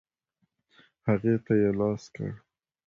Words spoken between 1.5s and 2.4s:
یې لاس کړ.